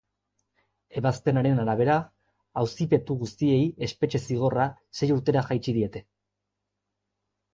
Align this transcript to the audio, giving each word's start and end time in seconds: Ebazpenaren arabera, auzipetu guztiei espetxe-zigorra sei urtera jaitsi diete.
Ebazpenaren 1.01 1.59
arabera, 1.63 1.97
auzipetu 2.61 3.17
guztiei 3.23 3.59
espetxe-zigorra 3.89 4.65
sei 5.01 5.11
urtera 5.17 5.47
jaitsi 5.51 5.75
diete. 5.79 6.05